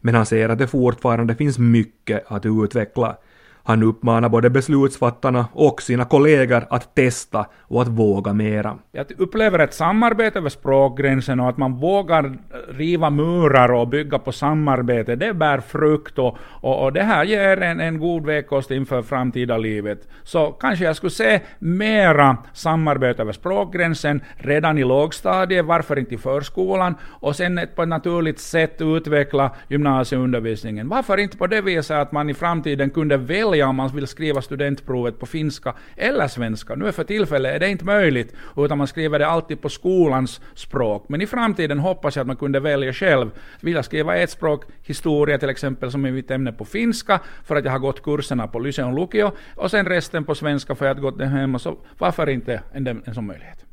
Men 0.00 0.14
han 0.14 0.26
säger 0.26 0.48
att 0.48 0.58
det 0.58 0.66
fortfarande 0.66 1.34
finns 1.34 1.58
mycket 1.58 2.24
att 2.26 2.46
utveckla. 2.46 3.16
Han 3.64 3.82
uppmanar 3.82 4.28
både 4.28 4.50
beslutsfattarna 4.50 5.46
och 5.52 5.82
sina 5.82 6.04
kollegor 6.04 6.66
att 6.70 6.94
testa 6.94 7.46
och 7.60 7.82
att 7.82 7.88
våga 7.88 8.32
mera. 8.32 8.78
Jag 8.92 9.06
upplever 9.18 9.58
ett 9.58 9.74
samarbete 9.74 10.38
över 10.38 10.48
språkgränsen 10.48 11.40
och 11.40 11.48
att 11.48 11.56
man 11.56 11.76
vågar 11.76 12.38
riva 12.68 13.10
murar 13.10 13.72
och 13.72 13.88
bygga 13.88 14.18
på 14.18 14.32
samarbete. 14.32 15.16
Det 15.16 15.34
bär 15.34 15.60
frukt 15.60 16.18
och, 16.18 16.38
och, 16.40 16.84
och 16.84 16.92
det 16.92 17.02
här 17.02 17.24
ger 17.24 17.62
en, 17.62 17.80
en 17.80 17.98
god 17.98 18.26
vägkost 18.26 18.70
inför 18.70 19.02
framtida 19.02 19.58
livet. 19.58 20.08
Så 20.22 20.46
kanske 20.46 20.84
jag 20.84 20.96
skulle 20.96 21.10
se 21.10 21.40
mera 21.58 22.36
samarbete 22.52 23.22
över 23.22 23.32
språkgränsen 23.32 24.20
redan 24.36 24.78
i 24.78 24.84
lågstadiet, 24.84 25.64
varför 25.64 25.98
inte 25.98 26.14
i 26.14 26.18
förskolan, 26.18 26.94
och 27.20 27.36
sen 27.36 27.60
på 27.74 27.82
ett 27.82 27.88
naturligt 27.88 28.38
sätt 28.38 28.76
utveckla 28.80 29.50
gymnasieundervisningen. 29.68 30.88
Varför 30.88 31.18
inte 31.18 31.36
på 31.36 31.46
det 31.46 31.60
viset 31.60 31.96
att 31.96 32.12
man 32.12 32.30
i 32.30 32.34
framtiden 32.34 32.90
kunde 32.90 33.16
välja 33.16 33.51
välja 33.52 33.68
om 33.68 33.76
man 33.76 33.88
vill 33.88 34.06
skriva 34.06 34.42
studentprovet 34.42 35.18
på 35.18 35.26
finska 35.26 35.74
eller 35.96 36.28
svenska. 36.28 36.74
Nu 36.74 36.92
för 36.92 37.04
tillfället 37.04 37.54
är 37.54 37.60
det 37.60 37.68
inte 37.68 37.84
möjligt, 37.84 38.34
utan 38.56 38.78
man 38.78 38.86
skriver 38.86 39.18
det 39.18 39.26
alltid 39.26 39.60
på 39.60 39.68
skolans 39.68 40.40
språk. 40.54 41.04
Men 41.08 41.20
i 41.20 41.26
framtiden 41.26 41.78
hoppas 41.78 42.16
jag 42.16 42.20
att 42.20 42.26
man 42.26 42.36
kunde 42.36 42.60
välja 42.60 42.92
själv. 42.92 43.30
Vill 43.60 43.74
jag 43.74 43.84
skriva 43.84 44.16
ett 44.16 44.30
språk, 44.30 44.64
historia 44.82 45.38
till 45.38 45.50
exempel, 45.50 45.90
som 45.90 46.04
är 46.04 46.12
mitt 46.12 46.30
ämne 46.30 46.52
på 46.52 46.64
finska, 46.64 47.20
för 47.44 47.56
att 47.56 47.64
jag 47.64 47.72
har 47.72 47.78
gått 47.78 48.02
kurserna 48.02 48.48
på 48.48 48.58
Lyseon 48.58 48.94
Lukio, 48.94 49.32
och 49.56 49.70
sen 49.70 49.86
resten 49.86 50.24
på 50.24 50.34
svenska 50.34 50.74
för 50.74 50.86
att 50.86 50.96
jag 50.96 51.04
har 51.04 51.10
gått 51.10 51.18
det 51.18 51.26
hemma, 51.26 51.58
så 51.58 51.76
varför 51.98 52.28
inte 52.28 52.62
en, 52.72 52.86
en 52.86 53.14
sån 53.14 53.26
möjlighet? 53.26 53.71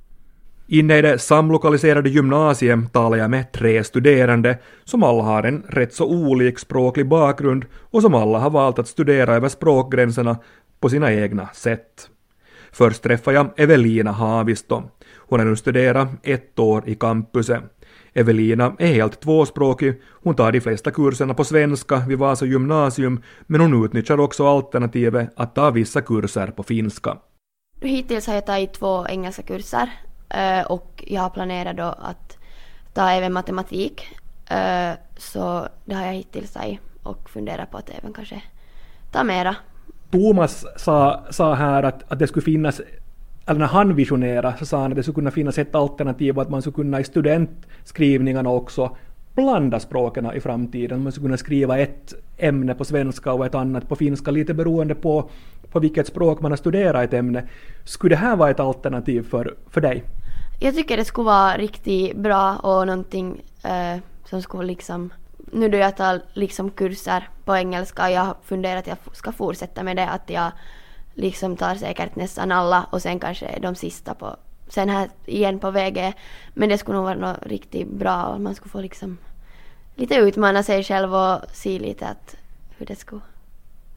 Inne 0.72 0.98
i 0.98 1.02
det 1.02 1.20
samlokaliserade 1.20 2.10
gymnasiet 2.10 2.94
talar 2.94 3.18
jag 3.18 3.30
med 3.30 3.52
tre 3.52 3.84
studerande 3.84 4.58
som 4.84 5.04
alla 5.04 5.24
har 5.24 5.44
en 5.44 5.64
rätt 5.68 5.94
så 5.94 6.06
olik 6.06 6.60
språklig 6.60 7.08
bakgrund 7.08 7.66
och 7.92 8.02
som 8.02 8.16
alla 8.16 8.40
har 8.40 8.50
valt 8.50 8.80
att 8.80 8.88
studera 8.88 9.36
över 9.36 9.50
språkgränserna 9.50 10.38
på 10.80 10.90
sina 10.90 11.14
egna 11.14 11.48
sätt. 11.54 12.10
Först 12.72 13.04
träffar 13.04 13.32
jag 13.32 13.50
Evelina 13.58 14.12
Haavisto. 14.12 14.84
Hon 15.18 15.40
har 15.40 15.48
nu 15.48 15.56
studerat 15.56 16.08
ett 16.24 16.60
år 16.60 16.84
i 16.86 16.96
campuset. 16.96 17.64
Evelina 18.14 18.76
är 18.80 18.94
helt 18.94 19.20
tvåspråkig, 19.20 20.02
hon 20.24 20.36
tar 20.36 20.52
de 20.52 20.62
flesta 20.62 20.92
kurserna 20.92 21.34
på 21.34 21.44
svenska 21.44 22.04
vid 22.08 22.18
Vasa 22.18 22.46
gymnasium, 22.46 23.22
men 23.48 23.62
hon 23.62 23.86
utnyttjar 23.86 24.20
också 24.20 24.48
alternativet 24.48 25.30
att 25.36 25.56
ta 25.56 25.72
vissa 25.72 26.02
kurser 26.02 26.48
på 26.48 26.64
finska. 26.64 27.18
Hittills 27.82 28.28
har 28.28 28.34
jag 28.34 28.46
tagit 28.46 28.74
två 28.74 29.08
engelska 29.08 29.44
kurser 29.44 29.90
Eh, 30.30 30.66
och 30.66 31.04
jag 31.08 31.22
har 31.22 31.30
planerat 31.30 31.78
då 31.78 31.84
att 31.84 32.38
ta 32.94 33.10
även 33.10 33.34
matematik. 33.34 34.08
Eh, 34.50 34.92
så 35.18 35.68
det 35.86 35.96
har 35.96 36.06
jag 36.06 36.14
hittills 36.14 36.54
tagit 36.54 36.80
och 37.04 37.30
funderar 37.30 37.66
på 37.66 37.78
att 37.78 37.90
även 37.90 38.14
kanske 38.14 38.42
ta 39.12 39.24
mera 39.24 39.56
Thomas 40.12 40.66
sa, 40.78 41.24
sa 41.30 41.54
här 41.54 41.84
att, 41.84 42.12
att 42.12 42.20
det 42.20 42.28
skulle 42.28 42.44
finnas 42.44 42.82
eller 43.46 43.60
när 43.60 43.68
han 43.68 43.96
visionerade 43.96 44.58
så 44.58 44.66
sa 44.66 44.82
han 44.82 44.92
att 44.92 44.96
det 44.96 45.04
skulle 45.04 45.16
kunna 45.16 45.32
finnas 45.32 45.58
ett 45.58 45.76
alternativ 45.76 46.36
och 46.36 46.42
att 46.42 46.50
man 46.50 46.62
skulle 46.62 46.76
kunna 46.76 47.00
i 47.00 47.04
studentskrivningarna 47.04 48.50
också 48.50 48.98
blanda 49.36 49.80
språken 49.80 50.32
i 50.36 50.40
framtiden. 50.40 51.04
Man 51.04 51.12
skulle 51.12 51.26
kunna 51.26 51.38
skriva 51.38 51.80
ett 51.80 52.14
ämne 52.38 52.76
på 52.76 52.86
svenska 52.86 53.34
och 53.34 53.46
ett 53.46 53.56
annat 53.56 53.90
på 53.90 53.96
finska, 53.96 54.32
lite 54.32 54.54
beroende 54.54 54.96
på, 54.96 55.30
på 55.72 55.80
vilket 55.80 56.08
språk 56.08 56.42
man 56.42 56.52
har 56.52 56.58
studerat 56.58 57.04
ett 57.04 57.14
ämne. 57.14 57.44
Skulle 57.84 58.16
det 58.16 58.20
här 58.20 58.36
vara 58.36 58.50
ett 58.50 58.60
alternativ 58.60 59.30
för, 59.30 59.56
för 59.70 59.82
dig? 59.82 60.04
Jag 60.62 60.76
tycker 60.76 60.98
det 60.98 61.06
skulle 61.06 61.26
vara 61.26 61.58
riktigt 61.58 62.16
bra 62.16 62.56
och 62.56 62.88
någonting 62.88 63.42
eh, 63.64 63.98
som 64.26 64.42
skulle 64.42 64.68
liksom 64.68 65.14
nu 65.52 65.70
då 65.70 65.78
jag 65.78 65.98
tar 65.98 66.22
liksom 66.34 66.72
kurser 66.72 67.30
på 67.46 67.56
engelska 67.56 68.04
och 68.04 68.12
jag 68.12 68.22
har 68.22 68.36
funderat 68.44 68.80
att 68.80 68.88
jag 68.88 69.16
ska 69.16 69.32
fortsätta 69.32 69.84
med 69.84 69.96
det 69.98 70.10
att 70.10 70.30
jag 70.30 70.52
liksom 71.14 71.58
tar 71.58 71.76
säkert 71.76 72.16
nästan 72.16 72.52
alla 72.52 72.88
och 72.92 73.02
sen 73.02 73.20
kanske 73.20 73.60
de 73.60 73.76
sista 73.76 74.14
på 74.14 74.36
sen 74.68 74.90
här 74.90 75.10
igen 75.26 75.60
på 75.60 75.72
VG. 75.72 76.14
Men 76.54 76.70
det 76.70 76.78
skulle 76.78 76.98
nog 76.98 77.06
vara 77.06 77.16
något 77.16 77.46
riktigt 77.46 77.88
bra 77.88 78.24
och 78.24 78.42
man 78.42 78.56
skulle 78.56 78.72
få 78.72 78.82
liksom 78.82 79.18
lite 79.96 80.16
utmana 80.16 80.64
sig 80.64 80.84
själv 80.84 81.16
och 81.16 81.40
se 81.54 81.80
lite 81.80 82.08
att 82.08 82.36
hur 82.78 82.86
det 82.86 82.96
skulle 82.96 83.22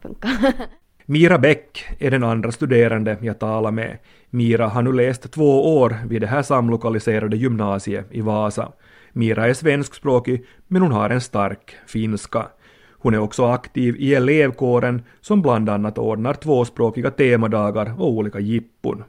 funka. 0.02 0.28
Mira 1.06 1.38
Bäck 1.38 1.85
är 1.99 2.11
den 2.11 2.25
andra 2.25 2.52
studerande 2.52 3.16
jag 3.21 3.38
talar 3.38 3.71
med. 3.71 3.99
Mira 4.30 4.68
har 4.68 4.82
nu 4.82 4.92
läst 4.92 5.32
två 5.32 5.76
år 5.78 5.97
vid 6.06 6.21
det 6.21 6.26
här 6.26 6.42
samlokaliserade 6.42 7.37
gymnasiet 7.37 8.06
i 8.11 8.21
Vasa. 8.21 8.73
Mira 9.12 9.49
är 9.49 9.54
svenskspråkig, 9.54 10.44
men 10.68 10.82
hon 10.82 10.92
har 10.92 11.11
en 11.11 11.21
stark 11.21 11.75
finska. 11.87 12.47
Hon 12.90 13.14
är 13.14 13.18
också 13.18 13.47
aktiv 13.47 13.97
i 13.99 14.14
elevkåren 14.14 15.02
som 15.21 15.42
bland 15.42 15.68
annat 15.68 15.99
ordnar 15.99 16.35
tvåspråkiga 16.35 17.11
temadagar 17.11 18.00
och 18.00 18.11
olika 18.11 18.40
jippon. 18.40 19.04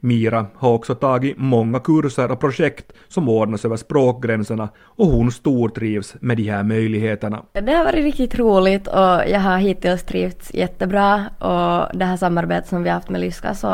Mira 0.00 0.46
har 0.54 0.72
också 0.72 0.94
tagit 0.94 1.38
många 1.38 1.80
kurser 1.80 2.30
och 2.30 2.40
projekt 2.40 2.92
som 3.08 3.28
ordnas 3.28 3.64
över 3.64 3.76
språkgränserna 3.76 4.68
och 4.82 5.06
hon 5.06 5.32
stortrivs 5.32 6.14
med 6.20 6.36
de 6.36 6.50
här 6.50 6.62
möjligheterna. 6.62 7.42
Det 7.52 7.72
har 7.72 7.84
varit 7.84 8.04
riktigt 8.04 8.38
roligt 8.38 8.86
och 8.86 9.28
jag 9.28 9.40
har 9.40 9.58
hittills 9.58 10.02
trivts 10.02 10.54
jättebra 10.54 11.26
och 11.38 11.98
det 11.98 12.04
här 12.04 12.16
samarbetet 12.16 12.68
som 12.68 12.82
vi 12.82 12.88
har 12.88 12.94
haft 12.94 13.08
med 13.10 13.20
Lyska 13.20 13.54
så 13.54 13.68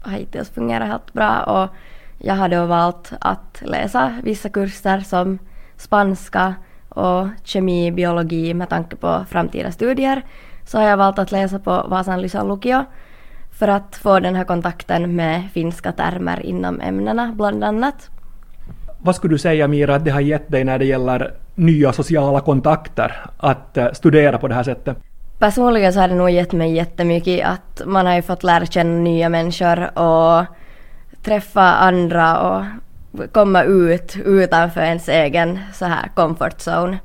har 0.00 0.12
hittills 0.12 0.50
fungerat 0.50 0.88
helt 0.88 1.12
bra 1.12 1.40
och 1.40 1.76
jag 2.18 2.34
har 2.34 2.48
då 2.48 2.66
valt 2.66 3.12
att 3.20 3.62
läsa 3.64 4.20
vissa 4.22 4.48
kurser 4.48 5.00
som 5.00 5.38
spanska 5.76 6.54
och 6.88 7.26
kemi, 7.44 7.92
biologi 7.92 8.54
med 8.54 8.68
tanke 8.68 8.96
på 8.96 9.24
framtida 9.28 9.72
studier 9.72 10.22
så 10.66 10.78
har 10.78 10.88
jag 10.88 10.96
valt 10.96 11.18
att 11.18 11.32
läsa 11.32 11.58
på 11.58 11.86
Vasan 11.88 12.22
Lysan 12.22 12.48
lukio 12.48 12.84
för 13.60 13.68
att 13.68 13.96
få 13.96 14.20
den 14.20 14.34
här 14.34 14.44
kontakten 14.44 15.16
med 15.16 15.42
finska 15.52 15.92
termer 15.92 16.46
inom 16.46 16.80
ämnena 16.80 17.32
bland 17.36 17.64
annat. 17.64 18.10
Vad 18.98 19.16
skulle 19.16 19.34
du 19.34 19.38
säga 19.38 19.68
Mira 19.68 19.94
att 19.94 20.04
det 20.04 20.10
har 20.10 20.20
gett 20.20 20.48
dig 20.48 20.64
när 20.64 20.78
det 20.78 20.84
gäller 20.84 21.32
nya 21.54 21.92
sociala 21.92 22.40
kontakter 22.40 23.26
att 23.36 23.76
eh, 23.76 23.92
studera 23.92 24.38
på 24.38 24.48
det 24.48 24.54
här 24.54 24.62
sättet? 24.62 24.96
Personligen 25.38 25.92
så 25.92 26.00
har 26.00 26.08
det 26.08 26.14
nog 26.14 26.30
gett 26.30 26.52
mig 26.52 26.74
jättemycket 26.74 27.46
att 27.46 27.82
man 27.86 28.06
har 28.06 28.14
ju 28.14 28.22
fått 28.22 28.44
lära 28.44 28.66
känna 28.66 28.98
nya 28.98 29.28
människor 29.28 29.98
och 29.98 30.44
träffa 31.22 31.62
andra 31.62 32.40
och 32.40 32.64
komma 33.32 33.62
ut 33.62 34.16
utanför 34.24 34.80
ens 34.80 35.08
egen 35.08 35.58
så 35.72 35.84
här 35.84 36.08
comfort 36.14 36.56
zone. 36.68 36.98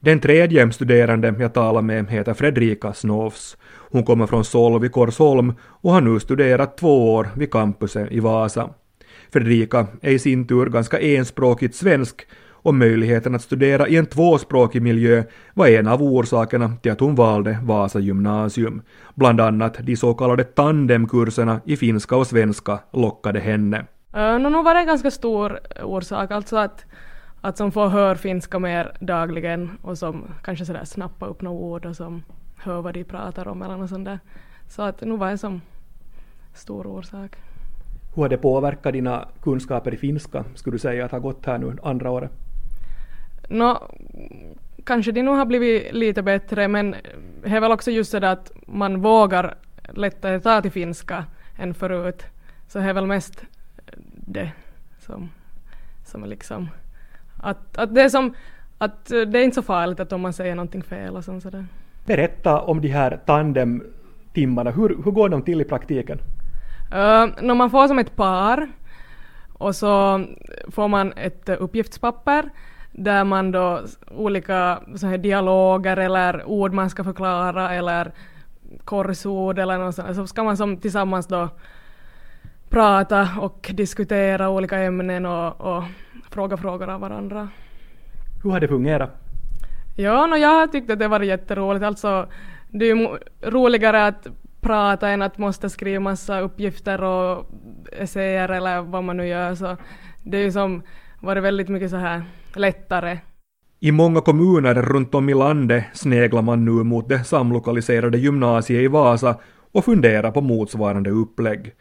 Den 0.00 0.20
tredje 0.20 0.72
studerande 0.72 1.34
jag 1.38 1.52
talar 1.52 1.82
med 1.82 2.10
heter 2.10 2.34
Fredrika 2.34 2.92
Snovs. 2.92 3.56
Hon 3.90 4.04
kommer 4.04 4.26
från 4.26 4.44
Solv 4.44 4.84
i 4.84 4.88
Korsholm 4.88 5.54
och 5.62 5.92
har 5.92 6.00
nu 6.00 6.20
studerat 6.20 6.76
två 6.76 7.14
år 7.14 7.28
vid 7.36 7.50
campuset 7.50 8.12
i 8.12 8.20
Vasa. 8.20 8.70
Fredrika 9.32 9.86
är 10.02 10.10
i 10.10 10.18
sin 10.18 10.46
tur 10.46 10.66
ganska 10.66 11.00
enspråkigt 11.00 11.74
svensk 11.74 12.26
och 12.62 12.74
möjligheten 12.74 13.34
att 13.34 13.42
studera 13.42 13.88
i 13.88 13.96
en 13.96 14.06
tvåspråkig 14.06 14.82
miljö 14.82 15.22
var 15.54 15.66
en 15.66 15.86
av 15.86 16.02
orsakerna 16.02 16.76
till 16.82 16.92
att 16.92 17.00
hon 17.00 17.14
valde 17.14 17.58
Vasa 17.62 17.98
gymnasium. 17.98 18.82
Bland 19.14 19.40
annat 19.40 19.76
de 19.80 19.96
så 19.96 20.14
kallade 20.14 20.44
tandemkurserna 20.44 21.60
i 21.64 21.76
finska 21.76 22.16
och 22.16 22.26
svenska 22.26 22.78
lockade 22.92 23.40
henne. 23.40 23.78
Uh, 24.16 24.38
no, 24.38 24.48
nu 24.48 24.62
var 24.62 24.74
det 24.74 24.80
en 24.80 24.86
ganska 24.86 25.10
stor 25.10 25.58
orsak, 25.84 26.30
alltså 26.30 26.56
att, 26.56 26.84
att 27.40 27.56
som 27.56 27.72
får 27.72 27.88
höra 27.88 28.14
finska 28.14 28.58
mer 28.58 28.96
dagligen 29.00 29.70
och 29.82 29.98
som 29.98 30.24
kanske 30.44 30.64
sådär 30.64 30.84
snappa 30.84 31.26
upp 31.26 31.42
några 31.42 31.58
ord 31.58 31.86
och 31.86 31.96
som 31.96 32.22
hör 32.58 32.82
vad 32.82 32.94
de 32.94 33.04
pratar 33.04 33.48
om 33.48 33.62
eller 33.62 33.76
något 33.76 33.90
sånt 33.90 34.04
där. 34.04 34.18
Så 34.68 34.82
att 34.82 35.00
nu 35.00 35.16
var 35.16 35.28
en 35.28 35.38
sån 35.38 35.62
stor 36.54 36.86
orsak. 36.86 37.36
Hur 38.14 38.22
har 38.22 38.28
det 38.28 38.36
påverkat 38.36 38.92
dina 38.92 39.28
kunskaper 39.42 39.94
i 39.94 39.96
finska, 39.96 40.44
skulle 40.54 40.74
du 40.74 40.78
säga 40.78 41.04
att 41.04 41.12
ha 41.12 41.18
gått 41.18 41.46
här 41.46 41.58
nu 41.58 41.76
andra 41.82 42.10
året? 42.10 42.30
Nå, 43.48 43.90
kanske 44.84 45.12
de 45.12 45.22
nog 45.22 45.36
har 45.36 45.46
blivit 45.46 45.92
lite 45.94 46.22
bättre 46.22 46.68
men 46.68 46.94
det 47.42 47.48
är 47.48 47.60
väl 47.60 47.72
också 47.72 47.90
just 47.90 48.12
det 48.12 48.30
att 48.30 48.52
man 48.66 49.00
vågar 49.00 49.54
lättare 49.92 50.40
ta 50.40 50.62
till 50.62 50.70
finska 50.70 51.24
än 51.58 51.74
förut. 51.74 52.24
Så 52.68 52.78
det 52.78 52.84
är 52.84 52.92
väl 52.92 53.06
mest 53.06 53.44
det 54.12 54.52
som, 54.98 55.30
som 56.06 56.22
är 56.22 56.26
liksom 56.26 56.68
att, 57.36 57.78
att 57.78 57.94
det 57.94 58.02
är 58.02 58.08
som 58.08 58.34
att 58.78 59.06
det 59.06 59.38
är 59.38 59.44
inte 59.44 59.54
så 59.54 59.62
farligt 59.62 60.00
att 60.00 60.12
om 60.12 60.20
man 60.20 60.32
säger 60.32 60.54
någonting 60.54 60.82
fel 60.82 61.16
och 61.16 61.24
sådär. 61.24 61.66
Berätta 62.08 62.60
om 62.60 62.80
de 62.80 62.88
här 62.88 63.20
tandemtimmarna, 63.26 64.70
hur, 64.70 64.88
hur 65.04 65.10
går 65.10 65.28
de 65.28 65.42
till 65.42 65.60
i 65.60 65.64
praktiken? 65.64 66.18
Uh, 66.92 67.26
när 67.42 67.54
man 67.54 67.70
får 67.70 67.88
som 67.88 67.98
ett 67.98 68.16
par 68.16 68.68
och 69.52 69.74
så 69.74 70.24
får 70.68 70.88
man 70.88 71.12
ett 71.12 71.48
uppgiftspapper 71.48 72.50
där 72.92 73.24
man 73.24 73.52
då 73.52 73.80
olika 74.10 74.78
så 74.96 75.06
här 75.06 75.18
dialoger 75.18 75.96
eller 75.96 76.44
ord 76.44 76.72
man 76.72 76.90
ska 76.90 77.04
förklara 77.04 77.74
eller 77.74 78.12
korsord 78.84 79.58
eller 79.58 79.78
något 79.78 79.94
sånt, 79.94 80.16
så 80.16 80.26
ska 80.26 80.44
man 80.44 80.56
som 80.56 80.76
tillsammans 80.76 81.26
då 81.26 81.48
prata 82.68 83.28
och 83.40 83.70
diskutera 83.74 84.48
olika 84.50 84.78
ämnen 84.78 85.26
och, 85.26 85.60
och 85.60 85.84
fråga 86.30 86.56
frågor 86.56 86.88
av 86.90 87.00
varandra. 87.00 87.48
Hur 88.42 88.50
har 88.50 88.60
det 88.60 88.68
fungerat? 88.68 89.27
Ja, 90.00 90.26
no, 90.26 90.36
jag 90.36 90.48
har 90.48 90.66
tyckt 90.66 90.90
att 90.90 90.98
det 90.98 91.08
var 91.08 91.20
jätteroligt. 91.20 91.84
Alltså, 91.84 92.26
det 92.70 92.84
är 92.84 92.96
ju 92.96 93.18
roligare 93.42 94.06
att 94.06 94.26
prata 94.60 95.08
än 95.08 95.22
att 95.22 95.38
måste 95.38 95.70
skriva 95.70 96.00
massa 96.00 96.40
uppgifter 96.40 97.02
och 97.02 97.46
essäer 97.92 98.48
eller 98.48 98.82
vad 98.82 99.04
man 99.04 99.16
nu 99.16 99.26
gör. 99.26 99.54
Så 99.54 99.76
det 100.24 100.38
är 100.38 100.42
ju 100.42 100.52
som 100.52 100.82
varit 101.20 101.42
väldigt 101.42 101.68
mycket 101.68 101.90
så 101.90 101.96
här 101.96 102.22
lättare. 102.54 103.18
I 103.80 103.92
många 103.92 104.20
kommuner 104.20 104.74
runt 104.74 105.14
om 105.14 105.28
i 105.28 105.34
landet 105.34 105.84
sneglar 105.92 106.42
man 106.42 106.64
nu 106.64 106.70
mot 106.84 107.08
det 107.08 107.24
samlokaliserade 107.24 108.18
gymnasiet 108.18 108.82
i 108.82 108.88
Vasa 108.88 109.38
och 109.72 109.84
funderar 109.84 110.30
på 110.30 110.40
motsvarande 110.40 111.10
upplägg. 111.10 111.72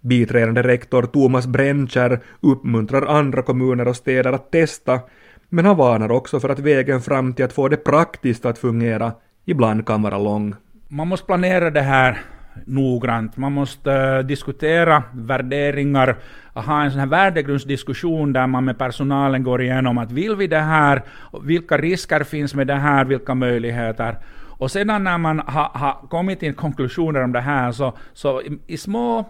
Biträdande 0.00 0.62
rektor 0.62 1.02
Thomas 1.02 1.46
Brentscher 1.46 2.20
uppmuntrar 2.40 3.06
andra 3.06 3.42
kommuner 3.42 3.88
och 3.88 3.96
städer 3.96 4.32
att 4.32 4.52
testa, 4.52 5.00
men 5.52 5.64
han 5.64 5.76
varnar 5.76 6.12
också 6.12 6.40
för 6.40 6.48
att 6.48 6.58
vägen 6.58 7.00
fram 7.00 7.34
till 7.34 7.44
att 7.44 7.52
få 7.52 7.68
det 7.68 7.76
praktiskt 7.76 8.46
att 8.46 8.58
fungera 8.58 9.12
ibland 9.44 9.86
kan 9.86 10.02
vara 10.02 10.18
lång. 10.18 10.54
Man 10.88 11.08
måste 11.08 11.26
planera 11.26 11.70
det 11.70 11.80
här 11.80 12.20
noggrant. 12.66 13.36
Man 13.36 13.52
måste 13.52 13.90
uh, 13.90 14.26
diskutera 14.26 15.02
värderingar, 15.12 16.16
ha 16.54 16.82
en 16.82 16.90
sån 16.90 17.00
här 17.00 17.06
värdegrundsdiskussion 17.06 18.32
där 18.32 18.46
man 18.46 18.64
med 18.64 18.78
personalen 18.78 19.42
går 19.42 19.62
igenom 19.62 19.98
att 19.98 20.12
vill 20.12 20.36
vi 20.36 20.46
det 20.46 20.60
här, 20.60 21.02
vilka 21.42 21.78
risker 21.78 22.24
finns 22.24 22.54
med 22.54 22.66
det 22.66 22.74
här, 22.74 23.04
vilka 23.04 23.34
möjligheter. 23.34 24.18
Och 24.58 24.70
sedan 24.70 25.04
när 25.04 25.18
man 25.18 25.38
har 25.38 25.78
ha 25.78 26.02
kommit 26.10 26.40
till 26.40 26.54
konklusioner 26.54 27.24
om 27.24 27.32
det 27.32 27.40
här 27.40 27.72
så, 27.72 27.92
så 28.12 28.40
i, 28.42 28.58
i 28.66 28.76
små 28.76 29.24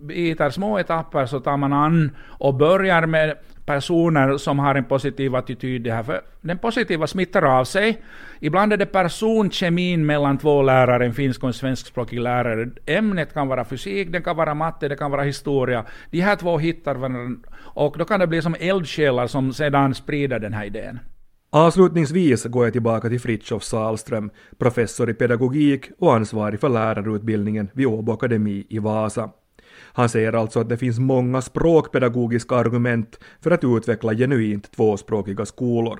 bitar, 0.00 0.50
små 0.50 0.78
etapper 0.78 1.26
så 1.26 1.40
tar 1.40 1.56
man 1.56 1.72
an 1.72 2.10
och 2.28 2.54
börjar 2.54 3.06
med 3.06 3.36
personer 3.66 4.36
som 4.36 4.58
har 4.58 4.74
en 4.74 4.84
positiv 4.84 5.34
attityd. 5.34 5.82
Det 5.82 5.92
här, 5.92 6.02
för 6.02 6.20
den 6.40 6.58
positiva 6.58 7.06
smittar 7.06 7.42
av 7.42 7.64
sig. 7.64 8.02
Ibland 8.40 8.72
är 8.72 8.76
det 8.76 8.86
personkemin 8.86 10.06
mellan 10.06 10.38
två 10.38 10.62
lärare, 10.62 11.06
en 11.06 11.14
finsk 11.14 11.42
och 11.42 11.48
en 11.48 11.52
svenskspråkig 11.52 12.20
lärare. 12.20 12.70
Ämnet 12.86 13.34
kan 13.34 13.48
vara 13.48 13.64
fysik, 13.64 14.12
det 14.12 14.20
kan 14.20 14.36
vara 14.36 14.54
matte, 14.54 14.88
det 14.88 14.96
kan 14.96 15.10
vara 15.10 15.22
historia. 15.22 15.84
De 16.10 16.20
här 16.20 16.36
två 16.36 16.58
hittar 16.58 16.94
varandra 16.94 17.48
och 17.58 17.98
då 17.98 18.04
kan 18.04 18.20
det 18.20 18.26
bli 18.26 18.42
som 18.42 18.56
eldsjälar 18.60 19.26
som 19.26 19.52
sedan 19.52 19.94
sprider 19.94 20.38
den 20.38 20.52
här 20.52 20.64
idén. 20.64 20.98
Avslutningsvis 21.50 22.44
går 22.44 22.64
jag 22.64 22.72
tillbaka 22.72 23.08
till 23.08 23.20
Fritjof 23.20 23.62
Salström, 23.62 24.30
professor 24.58 25.10
i 25.10 25.14
pedagogik 25.14 25.90
och 25.98 26.14
ansvarig 26.14 26.60
för 26.60 26.68
lärarutbildningen 26.68 27.70
vid 27.72 27.86
Åbo 27.86 28.12
Akademi 28.12 28.66
i 28.68 28.78
Vasa. 28.78 29.30
Han 29.96 30.08
säger 30.08 30.32
alltså 30.32 30.60
att 30.60 30.68
det 30.68 30.76
finns 30.76 30.98
många 30.98 31.42
språkpedagogiska 31.42 32.54
argument 32.54 33.18
för 33.40 33.50
att 33.50 33.64
utveckla 33.64 34.14
genuint 34.14 34.72
tvåspråkiga 34.72 35.46
skolor. 35.46 35.98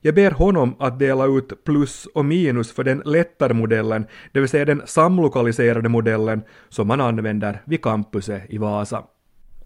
Jag 0.00 0.14
ber 0.14 0.30
honom 0.30 0.76
att 0.78 0.98
dela 0.98 1.26
ut 1.26 1.64
plus 1.64 2.06
och 2.14 2.24
minus 2.24 2.72
för 2.72 2.84
den 2.84 3.02
lättare 3.04 3.54
modellen, 3.54 4.06
det 4.32 4.40
vill 4.40 4.48
säga 4.48 4.64
den 4.64 4.82
samlokaliserade 4.86 5.88
modellen 5.88 6.42
som 6.68 6.88
man 6.88 7.00
använder 7.00 7.62
vid 7.64 7.82
campuset 7.82 8.42
i 8.48 8.58
Vasa. 8.58 9.02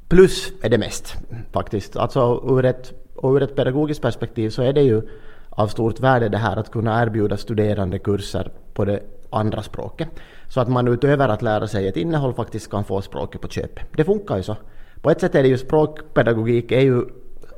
Plus 0.08 0.52
är 0.62 0.70
det 0.70 0.78
mest 0.78 1.16
faktiskt. 1.52 1.96
Alltså 1.96 2.44
ur 2.48 2.64
ett, 2.64 2.92
ur 3.22 3.42
ett 3.42 3.56
pedagogiskt 3.56 4.02
perspektiv 4.02 4.50
så 4.50 4.62
är 4.62 4.72
det 4.72 4.82
ju 4.82 5.02
av 5.50 5.68
stort 5.68 6.00
värde 6.00 6.28
det 6.28 6.38
här 6.38 6.56
att 6.56 6.70
kunna 6.70 7.02
erbjuda 7.02 7.36
studerande 7.36 7.98
kurser 7.98 8.52
på 8.74 8.84
det 8.84 9.00
andra 9.30 9.62
språket. 9.62 10.08
Så 10.54 10.60
att 10.60 10.68
man 10.68 10.88
utöver 10.88 11.28
att 11.28 11.42
lära 11.42 11.66
sig 11.66 11.88
ett 11.88 11.96
innehåll 11.96 12.34
faktiskt 12.34 12.70
kan 12.70 12.84
få 12.84 13.02
språket 13.02 13.40
på 13.40 13.48
köpet. 13.48 13.84
Det 13.96 14.04
funkar 14.04 14.36
ju 14.36 14.42
så. 14.42 14.56
På 15.00 15.10
ett 15.10 15.20
sätt 15.20 15.34
är 15.34 15.42
det 15.42 15.48
ju 15.48 15.58
språkpedagogik 15.58 16.72
är 16.72 16.80
ju 16.80 17.04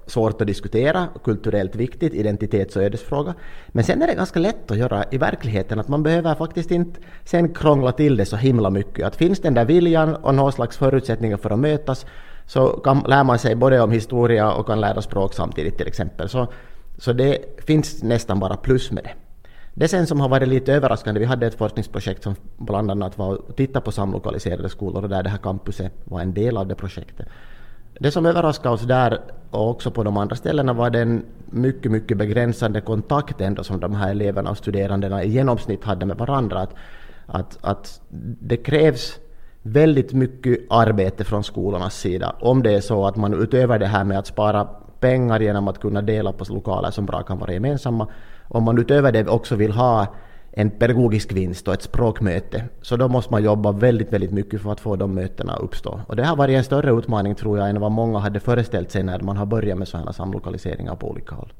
svårt 0.07 0.41
att 0.41 0.47
diskutera, 0.47 1.09
kulturellt 1.25 1.76
viktigt, 1.76 2.15
identitets 2.15 2.76
och 2.76 2.83
ödesfråga. 2.83 3.35
Men 3.69 3.85
sen 3.85 4.03
är 4.03 4.07
det 4.07 4.15
ganska 4.15 4.41
lätt 4.41 4.71
att 4.71 4.79
göra 4.79 5.05
i 5.11 5.19
verkligheten, 5.19 5.79
att 5.79 5.88
man 5.88 6.03
behöver 6.03 6.35
faktiskt 6.35 6.71
inte 6.71 7.00
sen 7.25 7.55
krångla 7.55 7.93
till 7.93 8.17
det 8.17 8.26
så 8.26 8.37
himla 8.37 8.71
mycket. 8.71 9.07
Att 9.07 9.17
finns 9.17 9.41
den 9.41 9.55
där 9.55 9.65
viljan 9.65 10.15
och 10.15 10.35
någon 10.35 10.53
slags 10.53 10.76
förutsättningar 10.76 11.37
för 11.37 11.50
att 11.50 11.59
mötas 11.59 12.07
så 12.47 12.69
kan, 12.69 13.05
lär 13.07 13.25
man 13.25 13.38
sig 13.38 13.55
både 13.55 13.81
om 13.81 13.91
historia 13.91 14.53
och 14.53 14.67
kan 14.67 14.81
lära 14.81 15.03
språk 15.03 15.35
samtidigt 15.35 15.76
till 15.79 15.88
exempel. 15.88 16.29
Så, 16.29 16.47
så 16.99 17.12
det 17.12 17.38
finns 17.67 18.03
nästan 18.03 18.41
bara 18.41 18.57
plus 18.57 18.91
med 18.91 19.05
det. 19.05 19.25
Det 19.78 19.88
sen 19.88 20.06
som 20.06 20.21
har 20.21 20.28
varit 20.28 20.49
lite 20.49 20.73
överraskande, 20.73 21.21
vi 21.21 21.26
hade 21.26 21.47
ett 21.47 21.59
forskningsprojekt 21.59 22.23
som 22.23 22.35
bland 22.56 22.90
annat 22.90 23.18
var 23.18 23.35
att 23.35 23.56
titta 23.56 23.80
på 23.80 23.92
samlokaliserade 23.92 24.68
skolor 24.68 25.02
och 25.02 25.09
där 25.09 25.23
det 25.23 25.30
här 25.30 25.38
campuset 25.38 25.92
var 26.04 26.21
en 26.21 26.35
del 26.35 26.56
av 26.56 26.66
det 26.66 26.75
projektet. 26.75 27.28
Det 28.00 28.11
som 28.11 28.26
överraskade 28.26 28.75
oss 28.75 28.83
där 28.83 29.21
och 29.50 29.71
också 29.71 29.90
på 29.90 30.04
de 30.04 30.16
andra 30.16 30.37
ställena 30.37 30.73
var 30.73 30.90
den 30.90 31.25
mycket, 31.47 31.92
mycket 31.92 32.18
begränsade 32.18 32.80
kontakt 32.80 33.40
ändå 33.40 33.64
som 33.64 33.80
de 33.80 33.95
här 33.95 34.11
eleverna 34.11 34.50
och 34.50 34.56
studerandena 34.56 35.25
i 35.25 35.30
genomsnitt 35.30 35.85
hade 35.85 36.06
med 36.06 36.16
varandra. 36.16 36.61
Att, 36.61 36.75
att, 37.26 37.59
att 37.61 38.00
det 38.40 38.56
krävs 38.56 39.18
väldigt 39.62 40.12
mycket 40.12 40.59
arbete 40.71 41.25
från 41.25 41.45
skolornas 41.45 42.00
sida 42.00 42.37
om 42.40 42.62
det 42.62 42.75
är 42.75 42.80
så 42.80 43.06
att 43.06 43.16
man 43.16 43.42
utöver 43.42 43.78
det 43.78 43.87
här 43.87 44.04
med 44.04 44.18
att 44.18 44.26
spara 44.26 44.68
pengar 45.00 45.40
genom 45.40 45.68
att 45.68 45.80
kunna 45.80 46.02
dela 46.02 46.33
på 46.33 46.45
lokaler 46.49 46.90
som 46.90 47.06
bra 47.06 47.23
kan 47.23 47.38
vara 47.38 47.52
gemensamma, 47.52 48.09
om 48.49 48.65
man 48.65 48.79
utöver 48.79 49.12
det 49.12 49.29
också 49.29 49.57
vill 49.57 49.73
ha 49.73 50.07
en 50.59 50.71
pedagogisk 50.71 51.33
vinst 51.33 51.69
och 51.69 51.75
ett 51.75 51.83
språkmöte, 51.83 52.65
så 52.83 52.97
då 52.97 53.09
måste 53.09 53.33
man 53.33 53.45
jobba 53.45 53.73
väldigt, 53.73 54.12
väldigt 54.12 54.31
mycket 54.31 54.61
för 54.61 54.73
att 54.73 54.81
få 54.81 54.97
de 54.97 55.15
mötena 55.15 55.53
att 55.53 55.62
uppstå. 55.62 56.00
Och 56.07 56.17
det 56.17 56.25
har 56.25 56.37
varit 56.37 56.57
en 56.57 56.65
större 56.65 56.91
utmaning 56.91 57.35
tror 57.35 57.59
jag 57.59 57.71
än 57.71 57.81
vad 57.81 57.93
många 57.93 58.19
hade 58.19 58.41
föreställt 58.41 58.91
sig 58.91 59.03
när 59.03 59.21
man 59.21 59.37
har 59.37 59.47
börjat 59.47 59.79
med 59.79 59.88
sådana 59.88 60.12
samlokaliseringar 60.12 60.97
på 60.97 61.11
olika 61.11 61.35
håll. 61.35 61.53